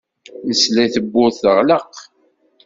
[0.47, 1.93] Nesla i tewwurt teɣleq.